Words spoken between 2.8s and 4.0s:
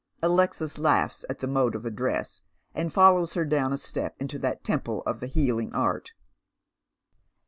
follows her down a